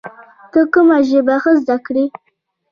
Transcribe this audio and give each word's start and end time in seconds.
ته 0.51 0.61
کوم 0.73 0.89
ژبه 1.09 1.35
ښه 1.41 1.51
زده 1.61 1.77
کړې؟ 1.85 2.05